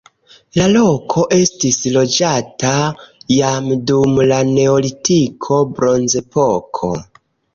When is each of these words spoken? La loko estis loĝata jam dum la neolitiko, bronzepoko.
La 0.59 0.67
loko 0.75 1.25
estis 1.35 1.75
loĝata 1.97 2.71
jam 3.35 3.69
dum 3.91 4.17
la 4.31 4.39
neolitiko, 4.55 5.59
bronzepoko. 5.77 6.91